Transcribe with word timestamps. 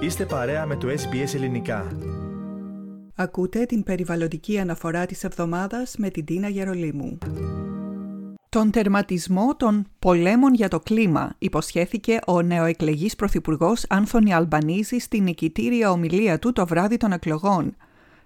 Είστε 0.00 0.26
παρέα 0.26 0.66
με 0.66 0.76
το 0.76 0.88
SBS 0.88 1.34
Ελληνικά. 1.34 1.96
Ακούτε 3.14 3.64
την 3.64 3.82
περιβαλλοντική 3.82 4.58
αναφορά 4.58 5.06
της 5.06 5.24
εβδομάδας 5.24 5.94
με 5.98 6.10
την 6.10 6.24
Τίνα 6.24 6.48
Γερολίμου. 6.48 7.18
Τον 8.48 8.70
τερματισμό 8.70 9.56
των 9.56 9.86
πολέμων 9.98 10.54
για 10.54 10.68
το 10.68 10.80
κλίμα 10.80 11.34
υποσχέθηκε 11.38 12.18
ο 12.26 12.42
νεοεκλεγής 12.42 13.16
πρωθυπουργός 13.16 13.84
Άνθονι 13.88 14.34
Αλμπανίζη 14.34 14.98
στην 14.98 15.22
νικητήρια 15.22 15.90
ομιλία 15.90 16.38
του 16.38 16.52
το 16.52 16.66
βράδυ 16.66 16.96
των 16.96 17.12
εκλογών. 17.12 17.76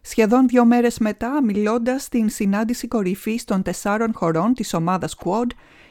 Σχεδόν 0.01 0.49
δύο 0.49 0.65
μέρες 0.65 0.99
μετά, 0.99 1.43
μιλώντας 1.43 2.03
στην 2.03 2.29
συνάντηση 2.29 2.89
κορυφής 2.89 3.45
των 3.45 3.63
τεσσάρων 3.63 4.13
χωρών 4.15 4.55
της 4.55 4.75
ομάδας 4.75 5.17
Quad, 5.25 5.47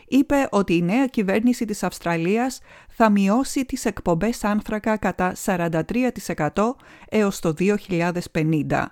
είπε 0.08 0.48
ότι 0.52 0.76
η 0.76 0.82
νέα 0.82 1.06
κυβέρνηση 1.06 1.66
της 1.66 1.84
Αυστραλίας 1.84 2.60
θα 2.90 3.10
μειώσει 3.10 3.66
τις 3.66 3.86
εκπομπές 3.86 4.44
άνθρακα 4.44 4.98
κατά 4.98 5.36
43% 5.46 6.76
έως 7.10 7.40
το 7.40 7.54
2050. 7.54 8.86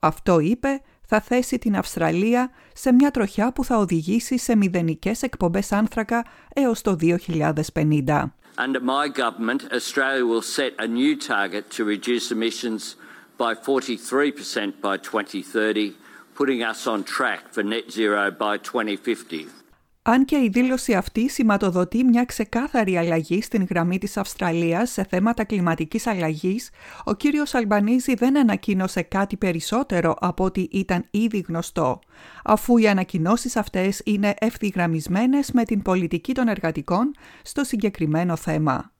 Αυτό, 0.00 0.38
είπε, 0.38 0.82
θα 1.06 1.20
θέσει 1.20 1.58
την 1.58 1.76
Αυστραλία 1.76 2.50
σε 2.74 2.92
μια 2.92 3.10
τροχιά 3.10 3.52
που 3.52 3.64
θα 3.64 3.76
οδηγήσει 3.76 4.38
σε 4.38 4.56
μηδενικές 4.56 5.22
εκπομπές 5.22 5.72
άνθρακα 5.72 6.24
έως 6.54 6.82
το 6.82 6.96
2050. 7.00 8.34
Under 8.58 8.80
my 8.80 9.08
government, 9.08 9.60
Australia 9.72 10.26
will 10.26 10.42
set 10.42 10.72
a 10.78 10.86
new 10.86 11.16
target 11.16 11.70
to 11.70 11.84
reduce 11.84 12.30
emissions 12.30 12.96
by 13.38 13.54
43% 13.54 14.80
by 14.80 14.96
2030, 14.98 15.96
putting 16.34 16.62
us 16.62 16.86
on 16.86 17.02
track 17.02 17.40
for 17.54 17.62
net 17.62 17.90
zero 17.90 18.30
by 18.30 18.58
2050. 18.58 19.61
Αν 20.04 20.24
και 20.24 20.36
η 20.36 20.48
δήλωση 20.52 20.94
αυτή 20.94 21.28
σηματοδοτεί 21.28 22.04
μια 22.04 22.24
ξεκάθαρη 22.24 22.96
αλλαγή 22.96 23.42
στην 23.42 23.66
γραμμή 23.70 23.98
της 23.98 24.16
Αυστραλίας 24.16 24.90
σε 24.90 25.04
θέματα 25.04 25.44
κλιματικής 25.44 26.06
αλλαγής, 26.06 26.70
ο 27.04 27.14
κύριος 27.14 27.54
Αλμπανίζη 27.54 28.14
δεν 28.14 28.38
ανακοίνωσε 28.38 29.02
κάτι 29.02 29.36
περισσότερο 29.36 30.16
από 30.20 30.44
ό,τι 30.44 30.66
ήταν 30.70 31.04
ήδη 31.10 31.44
γνωστό, 31.48 32.00
αφού 32.44 32.76
οι 32.76 32.88
ανακοινώσεις 32.88 33.56
αυτές 33.56 34.00
είναι 34.04 34.34
ευθυγραμμισμένες 34.38 35.50
με 35.52 35.64
την 35.64 35.82
πολιτική 35.82 36.34
των 36.34 36.48
εργατικών 36.48 37.14
στο 37.42 37.64
συγκεκριμένο 37.64 38.36
θέμα. 38.36 38.92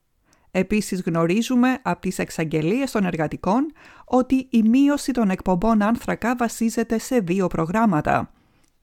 Επίσης 0.51 1.01
γνωρίζουμε 1.01 1.79
από 1.81 2.01
τις 2.01 2.19
εξαγγελίες 2.19 2.91
των 2.91 3.05
εργατικών 3.05 3.71
ότι 4.05 4.47
η 4.49 4.63
μείωση 4.63 5.11
των 5.11 5.29
εκπομπών 5.29 5.81
άνθρακα 5.81 6.35
βασίζεται 6.35 6.97
σε 6.97 7.19
δύο 7.19 7.47
προγράμματα. 7.47 8.31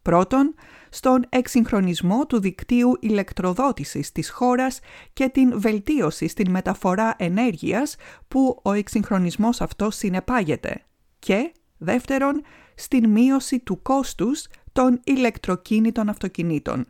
Πρώτον, 0.02 0.54
στον 0.90 1.26
εξυγχρονισμό 1.28 2.26
του 2.26 2.40
δικτύου 2.40 2.96
ηλεκτροδότησης 3.00 4.12
της 4.12 4.30
χώρας 4.30 4.80
και 5.12 5.28
την 5.28 5.60
βελτίωση 5.60 6.28
στην 6.28 6.50
μεταφορά 6.50 7.14
ενέργειας 7.18 7.96
που 8.28 8.60
ο 8.62 8.72
εξυγχρονισμός 8.72 9.60
αυτός 9.60 9.96
συνεπάγεται. 9.96 10.84
Και, 11.18 11.52
δεύτερον, 11.78 12.42
στην 12.74 13.08
μείωση 13.10 13.58
του 13.58 13.82
κόστους 13.82 14.46
των 14.72 15.00
ηλεκτροκίνητων 15.04 16.08
αυτοκινήτων. 16.08 16.86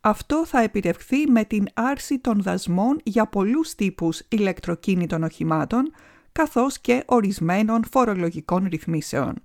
Αυτό 0.00 0.46
θα 0.46 0.60
επιτευχθεί 0.60 1.30
με 1.30 1.44
την 1.44 1.66
άρση 1.74 2.18
των 2.18 2.42
δασμών 2.42 3.00
για 3.02 3.26
πολλούς 3.26 3.74
τύπους 3.74 4.22
ηλεκτροκίνητων 4.28 5.22
οχημάτων, 5.22 5.92
καθώς 6.32 6.78
και 6.78 7.02
ορισμένων 7.06 7.84
φορολογικών 7.90 8.66
ρυθμίσεων. 8.70 9.42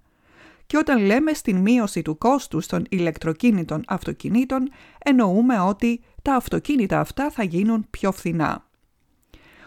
Και 0.69 0.77
όταν 0.77 1.05
λέμε 1.05 1.33
στην 1.33 1.57
μείωση 1.57 2.01
του 2.01 2.17
κόστους 2.17 2.65
των 2.65 2.85
ηλεκτροκίνητων 2.89 3.83
αυτοκινήτων, 3.87 4.69
εννοούμε 4.97 5.59
ότι 5.59 6.01
τα 6.21 6.35
αυτοκίνητα 6.35 6.99
αυτά 6.99 7.29
θα 7.29 7.43
γίνουν 7.43 7.87
πιο 7.89 8.11
φθηνά. 8.11 8.65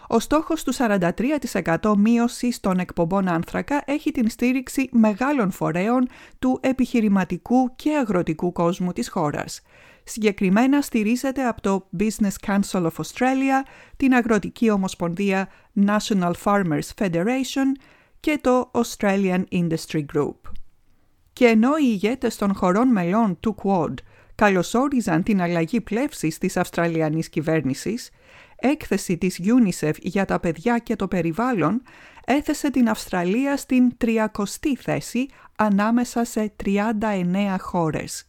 Ο 0.06 0.20
στόχος 0.20 0.62
του 0.62 0.73
43% 0.75 1.95
μείωσης 1.97 2.61
των 2.61 2.78
εκπομπών 2.78 3.28
άνθρακα 3.28 3.83
έχει 3.86 4.11
την 4.11 4.30
στήριξη 4.30 4.89
μεγάλων 4.92 5.50
φορέων 5.50 6.08
του 6.39 6.58
επιχειρηματικού 6.62 7.75
και 7.77 7.97
αγροτικού 7.97 8.53
κόσμου 8.53 8.92
της 8.92 9.08
χώρας. 9.08 9.61
Συγκεκριμένα 10.05 10.80
στηρίζεται 10.80 11.46
από 11.46 11.61
το 11.61 11.89
Business 11.98 12.46
Council 12.46 12.83
of 12.83 12.92
Australia, 12.96 13.67
την 13.96 14.14
Αγροτική 14.14 14.70
Ομοσπονδία 14.70 15.48
National 15.86 16.33
Farmers 16.45 16.89
Federation 16.98 17.67
και 18.20 18.39
το 18.41 18.70
Australian 18.74 19.42
Industry 19.52 20.05
Group. 20.14 20.61
Και 21.33 21.47
ενώ 21.47 21.70
οι 21.77 21.85
ηγέτες 21.87 22.37
των 22.37 22.55
χωρών 22.55 22.89
μελών 22.89 23.41
του 23.41 23.55
Quad 23.63 23.95
καλωσόριζαν 24.35 25.23
την 25.23 25.41
αλλαγή 25.43 25.81
πλεύσης 25.81 26.39
της 26.39 26.57
Αυστραλιανής 26.57 27.29
κυβέρνησης, 27.29 28.11
έκθεση 28.57 29.19
της 29.19 29.41
UNICEF 29.42 29.95
για 30.01 30.25
τα 30.25 30.41
παιδιά 30.41 30.79
και 30.79 30.97
το 30.97 31.09
περιβάλλον 31.09 31.83
έθεσε 32.25 32.71
την 32.71 32.89
Αυστραλία 32.89 33.57
στην 33.57 33.97
30η 34.05 34.73
θέση 34.79 35.27
ανάμεσα 35.57 36.25
σε 36.25 36.53
39 36.65 37.57
χώρες. 37.59 38.27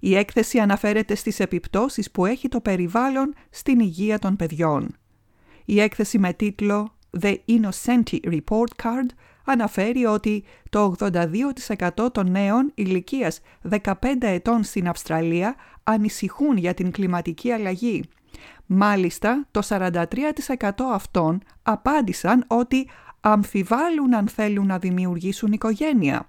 Η 0.00 0.16
έκθεση 0.16 0.58
αναφέρεται 0.58 1.14
στις 1.14 1.40
επιπτώσεις 1.40 2.10
που 2.10 2.26
έχει 2.26 2.48
το 2.48 2.60
περιβάλλον 2.60 3.34
στην 3.50 3.80
υγεία 3.80 4.18
των 4.18 4.36
παιδιών. 4.36 4.96
Η 5.64 5.80
έκθεση 5.80 6.18
με 6.18 6.32
τίτλο 6.32 6.96
«The 7.20 7.36
Innocenti 7.48 8.20
Report 8.24 8.82
Card» 8.82 9.08
αναφέρει 9.50 10.04
ότι 10.04 10.44
το 10.70 10.94
82% 10.98 12.12
των 12.12 12.30
νέων 12.30 12.70
ηλικίας 12.74 13.40
15 13.70 13.92
ετών 14.20 14.62
στην 14.62 14.88
Αυστραλία 14.88 15.54
ανησυχούν 15.84 16.56
για 16.56 16.74
την 16.74 16.90
κλιματική 16.90 17.50
αλλαγή. 17.50 18.04
Μάλιστα, 18.66 19.46
το 19.50 19.60
43% 19.68 20.70
αυτών 20.92 21.42
απάντησαν 21.62 22.44
ότι 22.46 22.88
αμφιβάλλουν 23.20 24.14
αν 24.14 24.28
θέλουν 24.28 24.66
να 24.66 24.78
δημιουργήσουν 24.78 25.52
οικογένεια. 25.52 26.28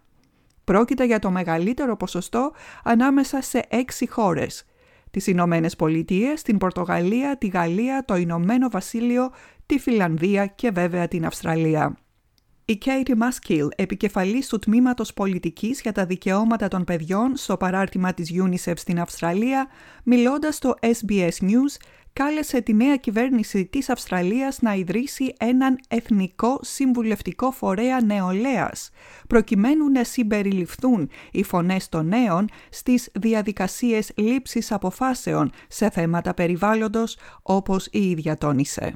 Πρόκειται 0.63 1.05
για 1.05 1.19
το 1.19 1.31
μεγαλύτερο 1.31 1.97
ποσοστό 1.97 2.51
ανάμεσα 2.83 3.41
σε 3.41 3.65
έξι 3.69 4.07
χώρες. 4.09 4.65
Τις 5.11 5.27
Ηνωμένες 5.27 5.75
Πολιτείες, 5.75 6.41
την 6.41 6.57
Πορτογαλία, 6.57 7.37
τη 7.37 7.47
Γαλλία, 7.47 8.03
το 8.05 8.15
Ηνωμένο 8.15 8.69
Βασίλειο, 8.69 9.31
τη 9.65 9.79
Φιλανδία 9.79 10.45
και 10.45 10.71
βέβαια 10.71 11.07
την 11.07 11.25
Αυστραλία. 11.25 11.97
Η 12.69 12.77
Κέιτι 12.77 13.15
Μάσκιλ, 13.15 13.67
επικεφαλής 13.75 14.47
του 14.47 14.59
Τμήματος 14.59 15.13
Πολιτικής 15.13 15.81
για 15.81 15.91
τα 15.91 16.05
Δικαιώματα 16.05 16.67
των 16.67 16.83
Παιδιών 16.83 17.35
στο 17.35 17.57
παράρτημα 17.57 18.13
της 18.13 18.31
UNICEF 18.43 18.73
στην 18.75 18.99
Αυστραλία, 18.99 19.67
μιλώντας 20.03 20.55
στο 20.55 20.73
SBS 20.81 21.41
News, 21.41 21.75
κάλεσε 22.13 22.61
τη 22.61 22.73
νέα 22.73 22.95
κυβέρνηση 22.95 23.65
της 23.65 23.89
Αυστραλίας 23.89 24.61
να 24.61 24.73
ιδρύσει 24.73 25.33
έναν 25.39 25.79
εθνικό 25.89 26.59
συμβουλευτικό 26.61 27.51
φορέα 27.51 28.01
νεολαίας, 28.01 28.89
προκειμένου 29.27 29.89
να 29.89 30.03
συμπεριληφθούν 30.03 31.09
οι 31.31 31.43
φωνές 31.43 31.89
των 31.89 32.07
νέων 32.07 32.47
στις 32.69 33.11
διαδικασίες 33.13 34.13
λήψης 34.17 34.71
αποφάσεων 34.71 35.51
σε 35.67 35.89
θέματα 35.89 36.33
περιβάλλοντος, 36.33 37.17
όπως 37.43 37.87
η 37.91 38.09
ίδια 38.09 38.37
τόνισε. 38.37 38.93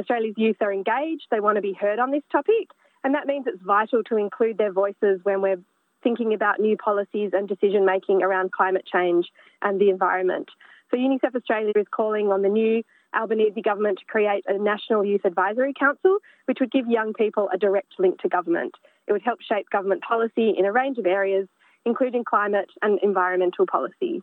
Australia's 0.00 0.38
youth 0.42 0.60
are 0.66 0.72
engaged, 0.80 1.26
they 1.32 1.40
want 1.46 1.56
to 1.60 1.64
be 1.70 1.74
heard 1.82 1.98
on 2.04 2.10
this 2.10 2.26
topic. 2.36 2.66
And 3.04 3.14
that 3.14 3.26
means 3.26 3.46
it's 3.46 3.62
vital 3.62 4.02
to 4.04 4.16
include 4.16 4.58
their 4.58 4.72
voices 4.72 5.20
when 5.22 5.42
we're 5.42 5.60
thinking 6.02 6.34
about 6.34 6.60
new 6.60 6.76
policies 6.76 7.30
and 7.32 7.48
decision 7.48 7.84
making 7.84 8.22
around 8.22 8.52
climate 8.52 8.86
change 8.92 9.26
and 9.60 9.80
the 9.80 9.90
environment. 9.90 10.48
So 10.90 10.96
UNICEF 10.96 11.34
Australia 11.34 11.72
is 11.76 11.86
calling 11.90 12.30
on 12.30 12.42
the 12.42 12.48
new 12.48 12.82
Albanese 13.14 13.60
government 13.62 13.98
to 13.98 14.04
create 14.06 14.44
a 14.46 14.58
National 14.58 15.04
Youth 15.04 15.24
Advisory 15.24 15.74
Council, 15.78 16.18
which 16.46 16.58
would 16.60 16.70
give 16.70 16.86
young 16.86 17.12
people 17.12 17.48
a 17.52 17.58
direct 17.58 17.94
link 17.98 18.20
to 18.20 18.28
government. 18.28 18.74
It 19.06 19.12
would 19.12 19.22
help 19.22 19.40
shape 19.40 19.70
government 19.70 20.02
policy 20.02 20.54
in 20.56 20.64
a 20.64 20.72
range 20.72 20.98
of 20.98 21.06
areas, 21.06 21.48
including 21.84 22.24
climate 22.24 22.70
and 22.80 22.98
environmental 23.02 23.66
policy. 23.66 24.22